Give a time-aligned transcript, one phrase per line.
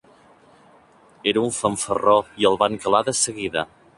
[1.33, 3.67] Era un fanfarró i el van calar de seguida.